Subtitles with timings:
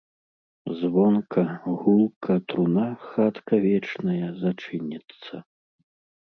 [0.77, 1.43] Звонка,
[1.81, 5.33] гулка труна, хатка вечная, зачыніцца.